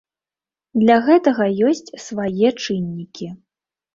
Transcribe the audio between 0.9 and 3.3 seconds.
гэтага ёсць свае чыннікі.